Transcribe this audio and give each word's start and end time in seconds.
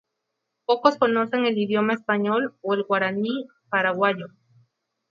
Pocos 0.65 0.97
conocen 0.97 1.45
el 1.45 1.59
idioma 1.59 1.93
español 1.93 2.57
o 2.63 2.73
el 2.73 2.81
guaraní 2.85 3.47
paraguayo. 3.69 4.29